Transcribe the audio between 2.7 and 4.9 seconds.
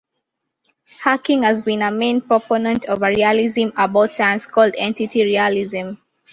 of a realism about science called